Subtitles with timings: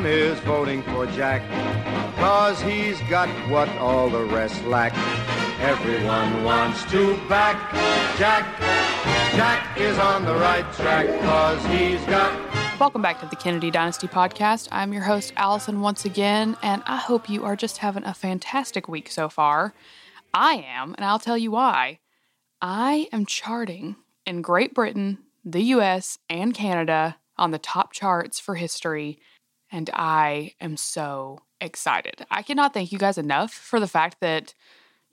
[0.00, 1.42] Everyone is voting for Jack,
[2.16, 4.94] cause he's got what all the rest lack.
[5.60, 7.70] Everyone wants to back
[8.16, 8.46] Jack.
[9.36, 12.32] Jack is on the right track, cause he's got
[12.80, 14.68] Welcome back to the Kennedy Dynasty podcast.
[14.72, 18.88] I'm your host, Allison, once again, and I hope you are just having a fantastic
[18.88, 19.74] week so far.
[20.32, 21.98] I am, and I'll tell you why.
[22.62, 28.54] I am charting in Great Britain, the US, and Canada on the top charts for
[28.54, 29.18] history,
[29.70, 32.24] and I am so excited.
[32.30, 34.54] I cannot thank you guys enough for the fact that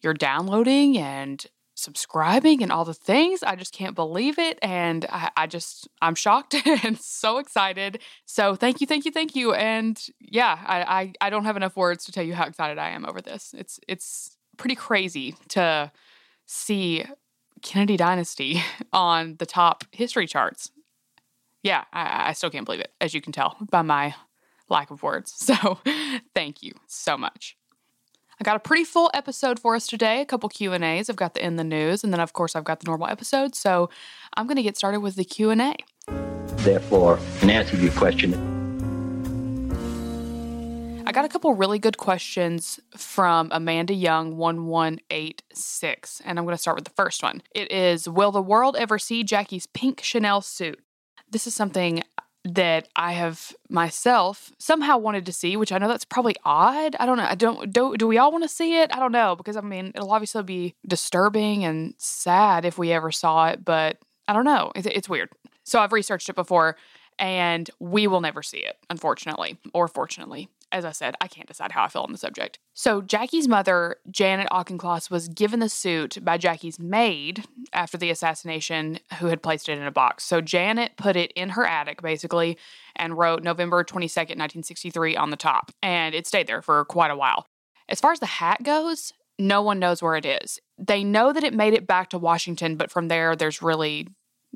[0.01, 3.43] you're downloading and subscribing and all the things.
[3.43, 4.57] I just can't believe it.
[4.63, 7.99] And I, I just, I'm shocked and so excited.
[8.25, 9.53] So thank you, thank you, thank you.
[9.53, 12.89] And yeah, I, I, I don't have enough words to tell you how excited I
[12.89, 13.53] am over this.
[13.55, 15.91] It's, it's pretty crazy to
[16.47, 17.05] see
[17.61, 20.71] Kennedy Dynasty on the top history charts.
[21.61, 24.15] Yeah, I, I still can't believe it, as you can tell by my
[24.69, 25.33] lack of words.
[25.47, 25.79] So
[26.35, 27.57] thank you so much.
[28.39, 30.21] I got a pretty full episode for us today.
[30.21, 31.09] A couple Q and A's.
[31.09, 33.55] I've got the in the news, and then of course I've got the normal episode.
[33.55, 33.89] So
[34.35, 35.75] I'm going to get started with the Q and A.
[36.57, 38.33] Therefore, in answer to your question,
[41.07, 46.37] I got a couple really good questions from Amanda Young one one eight six, and
[46.37, 47.41] I'm going to start with the first one.
[47.55, 50.79] It is: Will the world ever see Jackie's pink Chanel suit?
[51.29, 52.03] This is something
[52.55, 56.95] that I have myself somehow wanted to see, which I know that's probably odd.
[56.99, 57.27] I don't know.
[57.27, 58.95] I don't do do we all want to see it?
[58.95, 63.11] I don't know because I mean it'll obviously be disturbing and sad if we ever
[63.11, 64.71] saw it, but I don't know.
[64.75, 65.29] It's, it's weird.
[65.63, 66.77] So I've researched it before,
[67.19, 71.71] and we will never see it, unfortunately, or fortunately as I said, I can't decide
[71.71, 72.59] how I feel on the subject.
[72.73, 78.99] So, Jackie's mother, Janet Auchincloss, was given the suit by Jackie's maid after the assassination,
[79.19, 80.23] who had placed it in a box.
[80.23, 82.57] So, Janet put it in her attic, basically,
[82.95, 85.71] and wrote November 22nd, 1963 on the top.
[85.81, 87.47] And it stayed there for quite a while.
[87.89, 90.59] As far as the hat goes, no one knows where it is.
[90.77, 94.07] They know that it made it back to Washington, but from there, there's really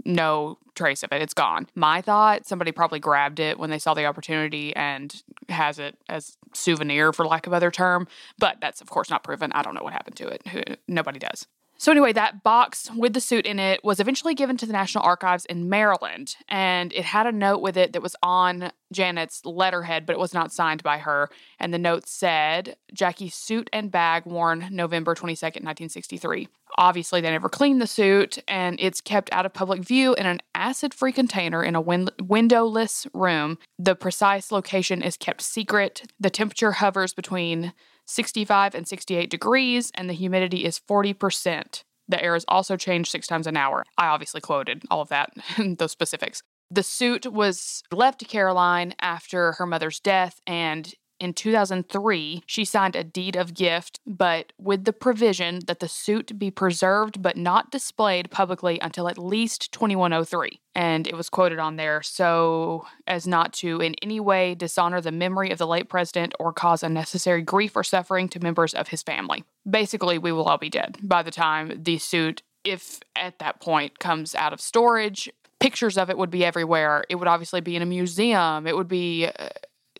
[0.05, 1.21] no trace of it.
[1.21, 1.67] It's gone.
[1.75, 6.37] My thought, somebody probably grabbed it when they saw the opportunity and has it as
[6.53, 8.07] souvenir for lack of other term,
[8.39, 9.51] but that's of course not proven.
[9.51, 10.79] I don't know what happened to it.
[10.87, 11.47] Nobody does.
[11.81, 15.03] So, anyway, that box with the suit in it was eventually given to the National
[15.03, 20.05] Archives in Maryland, and it had a note with it that was on Janet's letterhead,
[20.05, 21.31] but it was not signed by her.
[21.59, 26.47] And the note said, Jackie's suit and bag worn November 22nd, 1963.
[26.77, 30.39] Obviously, they never cleaned the suit, and it's kept out of public view in an
[30.53, 33.57] acid free container in a win- windowless room.
[33.79, 36.03] The precise location is kept secret.
[36.19, 37.73] The temperature hovers between
[38.07, 41.83] 65 and 68 degrees, and the humidity is 40%.
[42.07, 43.83] The air is also changed six times an hour.
[43.97, 45.31] I obviously quoted all of that,
[45.77, 46.41] those specifics.
[46.69, 52.95] The suit was left to Caroline after her mother's death, and in 2003, she signed
[52.95, 57.69] a deed of gift, but with the provision that the suit be preserved but not
[57.69, 60.59] displayed publicly until at least 2103.
[60.73, 65.11] And it was quoted on there so as not to in any way dishonor the
[65.11, 69.03] memory of the late president or cause unnecessary grief or suffering to members of his
[69.03, 69.43] family.
[69.69, 73.99] Basically, we will all be dead by the time the suit, if at that point,
[73.99, 75.29] comes out of storage.
[75.59, 77.03] Pictures of it would be everywhere.
[77.09, 78.65] It would obviously be in a museum.
[78.65, 79.27] It would be.
[79.27, 79.49] Uh,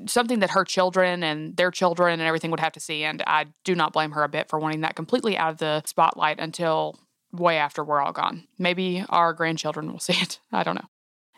[0.08, 3.04] something that her children and their children and everything would have to see.
[3.04, 5.84] And I do not blame her a bit for wanting that completely out of the
[5.86, 7.00] spotlight until
[7.32, 8.48] way after we're all gone.
[8.58, 10.40] Maybe our grandchildren will see it.
[10.52, 10.88] I don't know.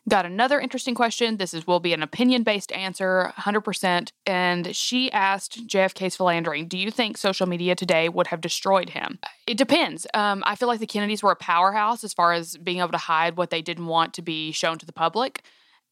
[0.09, 1.37] Got another interesting question.
[1.37, 4.11] This is will be an opinion based answer, 100%.
[4.25, 9.19] And she asked JFK's philandering, do you think social media today would have destroyed him?
[9.47, 10.05] It depends.
[10.13, 12.97] Um, I feel like the Kennedys were a powerhouse as far as being able to
[12.97, 15.41] hide what they didn't want to be shown to the public.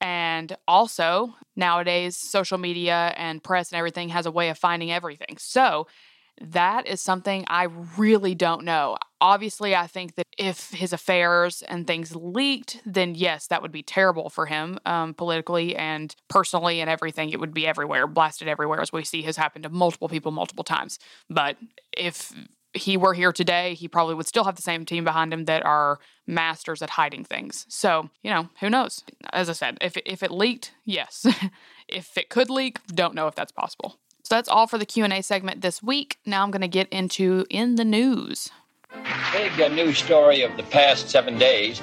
[0.01, 5.37] And also, nowadays, social media and press and everything has a way of finding everything.
[5.37, 5.87] So,
[6.39, 7.67] that is something I
[7.97, 8.97] really don't know.
[9.19, 13.83] Obviously, I think that if his affairs and things leaked, then yes, that would be
[13.83, 17.29] terrible for him um, politically and personally and everything.
[17.29, 20.63] It would be everywhere, blasted everywhere, as we see has happened to multiple people multiple
[20.63, 20.97] times.
[21.29, 21.57] But
[21.95, 22.33] if
[22.73, 25.65] he were here today, he probably would still have the same team behind him that
[25.65, 27.65] are masters at hiding things.
[27.69, 29.03] So, you know, who knows?
[29.33, 31.25] As I said, if it, if it leaked, yes.
[31.87, 33.97] if it could leak, don't know if that's possible.
[34.23, 36.17] So that's all for the Q&A segment this week.
[36.25, 38.49] Now I'm going to get into in the news.
[39.33, 41.81] Big news story of the past 7 days.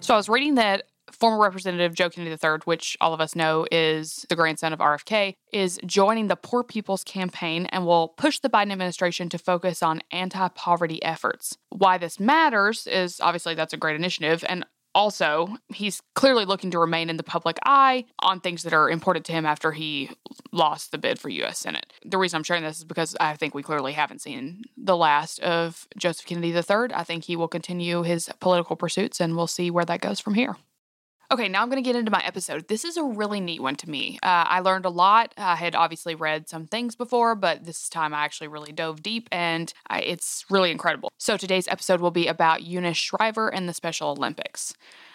[0.00, 0.84] So I was reading that
[1.16, 5.34] former Representative Joe Kennedy III, which all of us know is the grandson of RFK,
[5.52, 10.02] is joining the Poor People's Campaign and will push the Biden administration to focus on
[10.10, 11.56] anti poverty efforts.
[11.70, 14.44] Why this matters is obviously that's a great initiative.
[14.48, 14.64] And
[14.96, 19.26] also, he's clearly looking to remain in the public eye on things that are important
[19.26, 20.08] to him after he
[20.52, 21.58] lost the bid for U.S.
[21.58, 21.92] Senate.
[22.02, 25.38] The reason I'm sharing this is because I think we clearly haven't seen the last
[25.40, 26.94] of Joseph Kennedy III.
[26.94, 30.32] I think he will continue his political pursuits, and we'll see where that goes from
[30.32, 30.56] here.
[31.28, 32.68] Okay, now I'm going to get into my episode.
[32.68, 34.18] This is a really neat one to me.
[34.22, 35.34] Uh, I learned a lot.
[35.36, 39.28] I had obviously read some things before, but this time I actually really dove deep
[39.32, 41.10] and I, it's really incredible.
[41.18, 44.74] So today's episode will be about Eunice Shriver and the Special Olympics.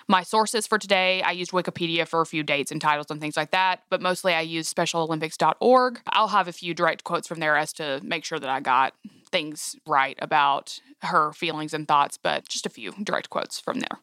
[0.10, 3.38] My sources for today, I used Wikipedia for a few dates and titles and things
[3.38, 6.02] like that, but mostly I used specialolympics.org.
[6.10, 8.94] I'll have a few direct quotes from there as to make sure that I got
[9.32, 14.00] things right about her feelings and thoughts, but just a few direct quotes from there.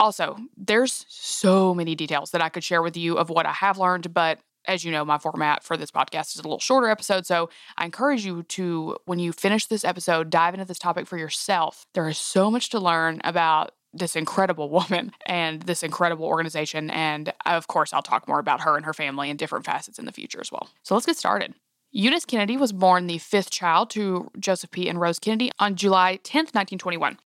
[0.00, 3.78] Also, there's so many details that I could share with you of what I have
[3.78, 7.26] learned, but as you know, my format for this podcast is a little shorter episode.
[7.26, 11.16] So I encourage you to, when you finish this episode, dive into this topic for
[11.16, 11.86] yourself.
[11.94, 16.90] There is so much to learn about this incredible woman and this incredible organization.
[16.90, 20.04] And of course, I'll talk more about her and her family and different facets in
[20.04, 20.68] the future as well.
[20.82, 21.54] So let's get started.
[21.90, 24.90] Eunice Kennedy was born the fifth child to Joseph P.
[24.90, 27.18] and Rose Kennedy on July 10th, 1921.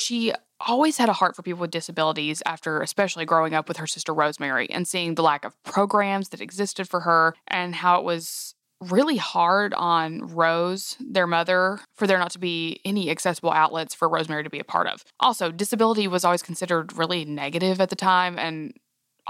[0.00, 0.32] She
[0.66, 4.12] always had a heart for people with disabilities after especially growing up with her sister
[4.12, 8.54] Rosemary and seeing the lack of programs that existed for her and how it was
[8.80, 14.08] really hard on Rose, their mother, for there not to be any accessible outlets for
[14.08, 15.04] Rosemary to be a part of.
[15.20, 18.72] Also, disability was always considered really negative at the time and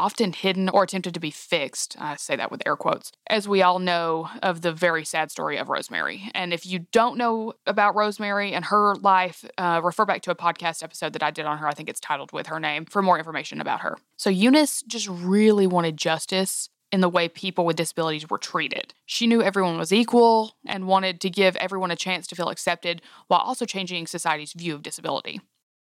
[0.00, 1.96] often hidden or attempted to be fixed.
[1.98, 5.58] I say that with air quotes, as we all know of the very sad story
[5.58, 6.30] of Rosemary.
[6.34, 10.34] And if you don't know about Rosemary and her life, uh, refer back to a
[10.34, 11.68] podcast episode that I did on her.
[11.68, 13.98] I think it's titled With Her Name for more information about her.
[14.16, 18.94] So Eunice just really wanted justice in the way people with disabilities were treated.
[19.06, 23.02] She knew everyone was equal and wanted to give everyone a chance to feel accepted
[23.28, 25.40] while also changing society's view of disability.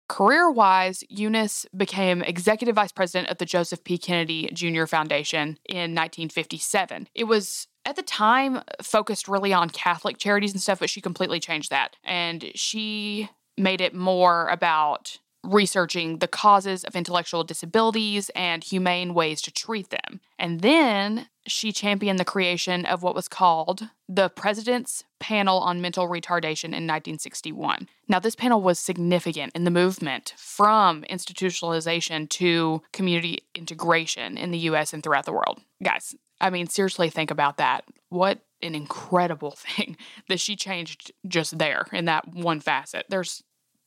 [0.09, 3.97] Career wise, Eunice became executive vice president of the Joseph P.
[3.97, 4.85] Kennedy Jr.
[4.85, 7.09] Foundation in 1957.
[7.15, 11.41] It was at the time focused really on Catholic charities and stuff, but she completely
[11.41, 11.97] changed that.
[12.05, 19.41] And she made it more about researching the causes of intellectual disabilities and humane ways
[19.43, 20.20] to treat them.
[20.38, 26.08] And then she championed the creation of what was called the President's Panel on Mental
[26.08, 27.88] Retardation in 1961.
[28.08, 34.58] Now, this panel was significant in the movement from institutionalization to community integration in the
[34.58, 35.61] US and throughout the world.
[35.82, 37.85] Guys, I mean, seriously, think about that.
[38.08, 39.97] What an incredible thing
[40.29, 43.06] that she changed just there in that one facet.
[43.08, 43.43] There's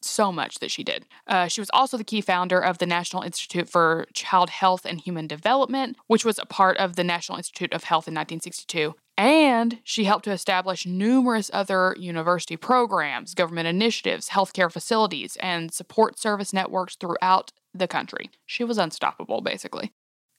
[0.08, 1.06] so much that she did.
[1.28, 5.02] Uh, she was also the key founder of the National Institute for Child Health and
[5.02, 8.96] Human Development, which was a part of the National Institute of Health in 1962.
[9.18, 16.20] And she helped to establish numerous other university programs, government initiatives, healthcare facilities, and support
[16.20, 18.30] service networks throughout the country.
[18.46, 19.92] She was unstoppable, basically.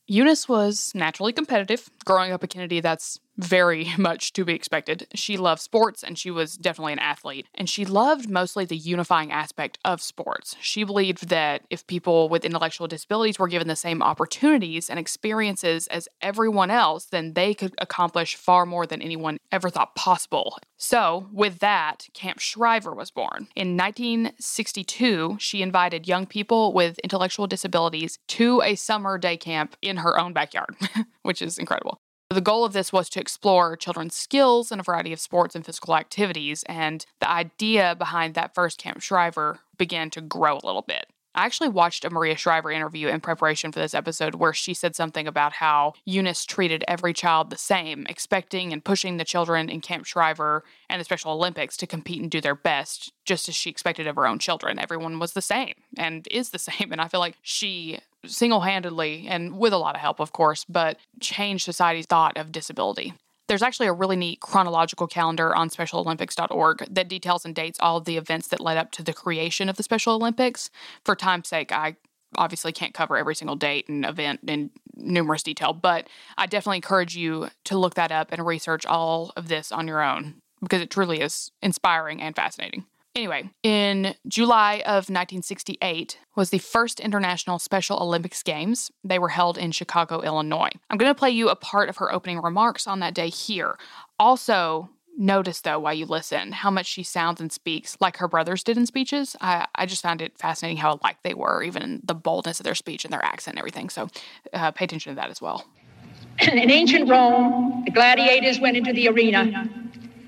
[0.07, 1.91] Eunice was naturally competitive.
[2.05, 5.07] Growing up a Kennedy, that's very much to be expected.
[5.15, 7.47] She loved sports and she was definitely an athlete.
[7.55, 10.57] And she loved mostly the unifying aspect of sports.
[10.61, 15.87] She believed that if people with intellectual disabilities were given the same opportunities and experiences
[15.87, 20.59] as everyone else, then they could accomplish far more than anyone ever thought possible.
[20.77, 23.49] So, with that, Camp Shriver was born.
[23.57, 29.99] In 1962, she invited young people with intellectual disabilities to a summer day camp in
[29.99, 30.77] her own backyard,
[31.23, 32.01] which is incredible.
[32.31, 35.65] The goal of this was to explore children's skills in a variety of sports and
[35.65, 40.83] physical activities, and the idea behind that first Camp Shriver began to grow a little
[40.83, 41.07] bit.
[41.35, 44.97] I actually watched a Maria Shriver interview in preparation for this episode where she said
[44.97, 49.81] something about how Eunice treated every child the same, expecting and pushing the children in
[49.81, 53.71] Camp Shriver and the Special Olympics to compete and do their best, just as she
[53.71, 54.79] expected of her own children.
[54.79, 56.91] Everyone was the same and is the same.
[56.93, 60.65] And I feel like she single handedly, and with a lot of help, of course,
[60.69, 63.15] but changed society's thought of disability.
[63.49, 68.05] There's actually a really neat chronological calendar on SpecialOlympics.org that details and dates all of
[68.05, 70.69] the events that led up to the creation of the Special Olympics.
[71.05, 71.97] For time's sake, I
[72.37, 77.17] obviously can't cover every single date and event in numerous detail, but I definitely encourage
[77.17, 80.35] you to look that up and research all of this on your own.
[80.61, 82.85] because it truly is inspiring and fascinating.
[83.19, 88.93] Anyway, in July of 1968 was the first International Special Olympics Games.
[89.03, 90.71] They were held in Chicago, Illinois.
[90.89, 93.77] I'm going to play you a part of her opening remarks on that day here.
[94.21, 98.63] Also, notice though while you listen how much she sounds and speaks like her brothers
[98.63, 99.35] did in speeches.
[99.41, 102.77] I, I just found it fascinating how alike they were, even the boldness of their
[102.77, 103.91] speech and their accent and everything.
[103.91, 104.09] So
[104.53, 105.67] uh, pay attention to that as well.
[106.41, 109.69] In ancient Rome, the gladiators went into the arena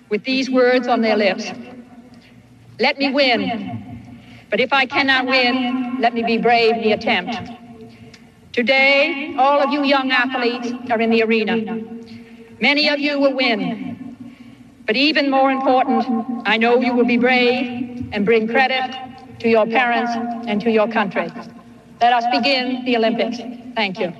[0.08, 1.52] with these words on their lips
[2.80, 4.16] Let me win.
[4.48, 7.36] But if I cannot win, let me be brave in the attempt.
[8.52, 11.56] Today, all of you young athletes are in the arena.
[12.60, 14.16] Many of you will win.
[14.86, 16.04] But even more important,
[16.46, 18.90] I know you will be brave and bring credit
[19.40, 20.12] to your parents
[20.48, 21.28] and to your country.
[22.00, 23.38] Let us begin the Olympics.
[23.76, 24.12] Thank you.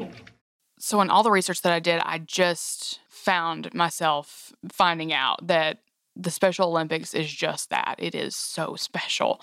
[0.79, 5.79] So, in all the research that I did, I just found myself finding out that
[6.17, 7.97] the Special Olympics is just that.
[7.99, 9.40] It is so special.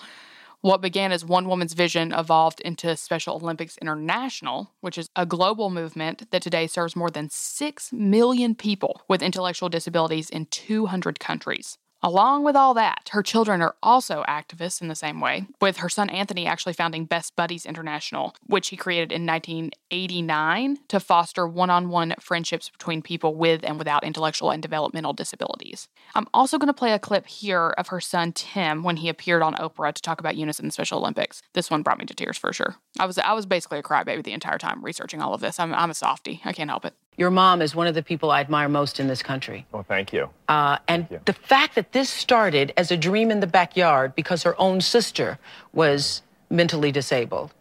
[0.60, 5.70] What began as one woman's vision evolved into Special Olympics International, which is a global
[5.70, 11.78] movement that today serves more than 6 million people with intellectual disabilities in 200 countries.
[12.00, 15.88] Along with all that, her children are also activists in the same way, with her
[15.88, 21.70] son Anthony actually founding Best Buddies International, which he created in 1989 to foster one
[21.70, 25.88] on one friendships between people with and without intellectual and developmental disabilities.
[26.14, 29.42] I'm also going to play a clip here of her son Tim when he appeared
[29.42, 31.42] on Oprah to talk about Eunice's Special Olympics.
[31.54, 32.76] This one brought me to tears for sure.
[33.00, 35.58] I was I was basically a crybaby the entire time researching all of this.
[35.58, 36.40] I'm, I'm a softie.
[36.44, 36.94] I can't help it.
[37.18, 39.66] Your mom is one of the people I admire most in this country.
[39.72, 40.30] Well, thank you.
[40.48, 41.20] Uh, and Thank you.
[41.24, 45.38] the fact that this started as a dream in the backyard because her own sister
[45.72, 47.52] was mentally disabled.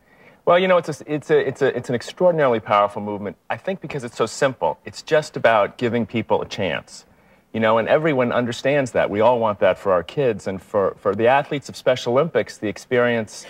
[0.46, 3.36] Well, you know, it's a, it's a, it's a, it's an extraordinarily powerful movement.
[3.50, 4.78] I think because it's so simple.
[4.86, 7.06] It's just about giving people a chance.
[7.52, 9.10] You know, and everyone understands that.
[9.10, 12.58] We all want that for our kids, and for for the athletes of Special Olympics,
[12.58, 13.48] the experience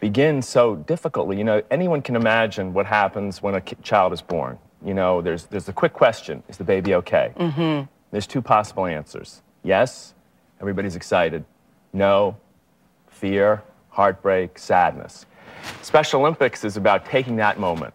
[0.00, 1.38] begins so difficultly.
[1.38, 4.58] You know, anyone can imagine what happens when a child is born.
[4.84, 7.32] You know, there's there's a quick question: Is the baby okay?
[7.36, 7.86] Mm-hmm.
[8.10, 10.14] There's two possible answers: yes,
[10.60, 11.44] everybody's excited;
[11.92, 12.36] no,
[13.08, 15.26] fear, heartbreak, sadness.
[15.82, 17.94] Special Olympics is about taking that moment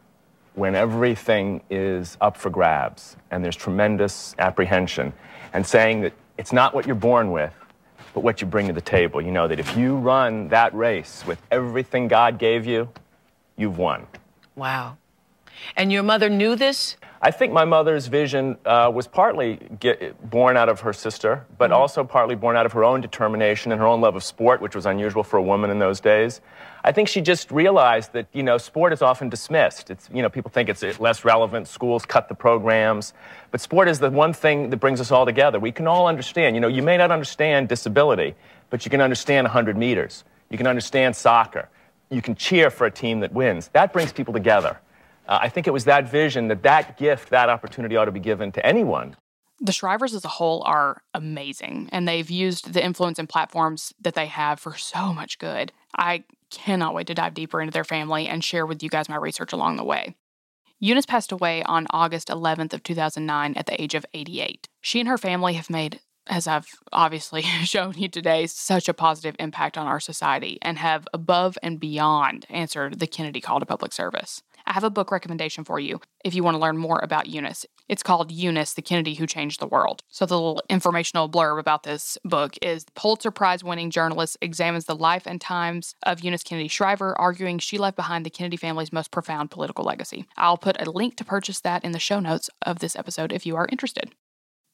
[0.55, 5.13] when everything is up for grabs and there's tremendous apprehension
[5.53, 7.53] and saying that it's not what you're born with,
[8.13, 9.21] but what you bring to the table.
[9.21, 12.89] You know that if you run that race with everything God gave you,
[13.57, 14.05] you've won.
[14.55, 14.97] Wow.
[15.75, 16.97] And your mother knew this?
[17.25, 21.71] I think my mother's vision uh, was partly get, born out of her sister, but
[21.71, 24.75] also partly born out of her own determination and her own love of sport, which
[24.75, 26.41] was unusual for a woman in those days.
[26.83, 29.89] I think she just realized that you know sport is often dismissed.
[29.89, 31.69] It's you know people think it's less relevant.
[31.69, 33.13] Schools cut the programs,
[33.51, 35.61] but sport is the one thing that brings us all together.
[35.61, 36.57] We can all understand.
[36.57, 38.35] You know, you may not understand disability,
[38.69, 40.25] but you can understand 100 meters.
[40.49, 41.69] You can understand soccer.
[42.09, 43.69] You can cheer for a team that wins.
[43.69, 44.77] That brings people together.
[45.27, 48.19] Uh, I think it was that vision that that gift, that opportunity ought to be
[48.19, 49.15] given to anyone.
[49.59, 54.15] The Shrivers as a whole are amazing, and they've used the influence and platforms that
[54.15, 55.71] they have for so much good.
[55.97, 59.15] I cannot wait to dive deeper into their family and share with you guys my
[59.15, 60.15] research along the way.
[60.79, 64.67] Eunice passed away on August 11th of 2009 at the age of 88.
[64.81, 69.35] She and her family have made as I've obviously shown you today, such a positive
[69.39, 73.93] impact on our society and have above and beyond answered the Kennedy call to public
[73.93, 74.41] service.
[74.65, 77.65] I have a book recommendation for you if you want to learn more about Eunice.
[77.89, 80.03] It's called Eunice, the Kennedy Who Changed the World.
[80.09, 84.95] So, the little informational blurb about this book is Pulitzer Prize winning journalist examines the
[84.95, 89.11] life and times of Eunice Kennedy Shriver, arguing she left behind the Kennedy family's most
[89.11, 90.25] profound political legacy.
[90.37, 93.45] I'll put a link to purchase that in the show notes of this episode if
[93.45, 94.13] you are interested.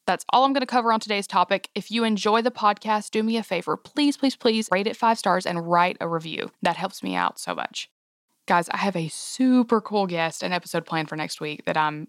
[0.06, 1.70] That's all I'm going to cover on today's topic.
[1.76, 3.78] If you enjoy the podcast, do me a favor.
[3.78, 6.50] Please, please, please rate it five stars and write a review.
[6.64, 7.92] That helps me out so much.
[8.50, 12.08] Guys, I have a super cool guest and episode planned for next week that I'm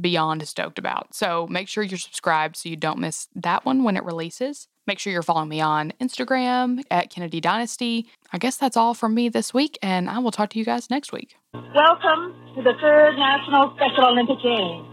[0.00, 1.14] beyond stoked about.
[1.14, 4.66] So make sure you're subscribed so you don't miss that one when it releases.
[4.86, 8.06] Make sure you're following me on Instagram at Kennedy Dynasty.
[8.32, 10.88] I guess that's all from me this week, and I will talk to you guys
[10.88, 11.36] next week.
[11.52, 14.88] Welcome to the third National Special Olympic Games.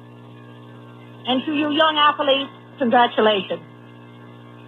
[1.26, 3.64] And to you young athletes, congratulations.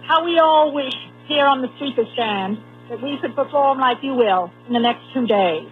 [0.08, 0.94] How we all wish
[1.28, 2.56] here on the speaker stand
[2.88, 5.68] that we could perform like you will in the next two days.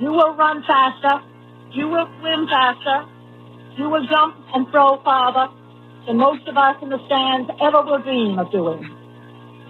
[0.00, 1.26] You will run faster.
[1.72, 3.10] You will swim faster.
[3.76, 5.50] You will jump and throw farther
[6.06, 8.82] than most of us in the stands ever will dream of doing.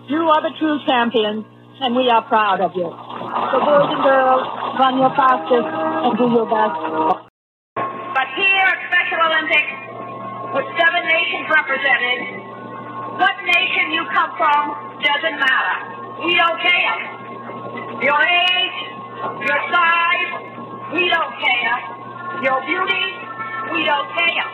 [0.08, 1.44] You are the true champions,
[1.80, 2.88] and we are proud of you.
[2.88, 4.44] So boys and girls,
[4.80, 6.76] run your fastest and do your best.
[8.12, 9.72] But here at Special Olympics,
[10.52, 12.20] with seven nations represented,
[13.16, 14.62] What nation you come from
[15.00, 15.76] doesn't matter.
[16.24, 16.96] We don't care.
[18.04, 20.30] Your age, your size,
[20.94, 21.76] we don't care.
[22.42, 23.04] Your beauty,
[23.74, 24.46] we don't care.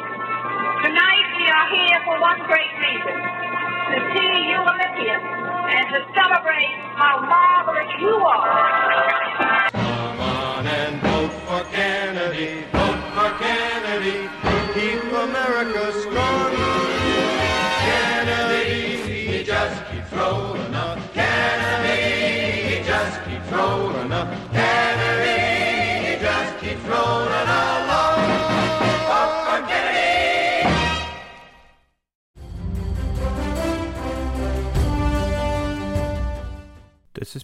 [0.84, 3.16] Tonight we are here for one great reason.
[3.92, 5.24] To see you Olympians
[5.68, 10.23] and to celebrate how marvelous you are.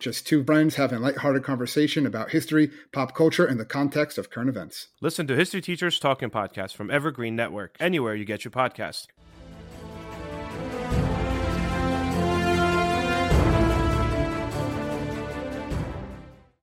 [0.00, 4.30] Just two friends having a lighthearted conversation about history, pop culture, and the context of
[4.30, 4.88] current events.
[5.02, 9.08] Listen to History Teachers Talking Podcast from Evergreen Network, anywhere you get your podcast.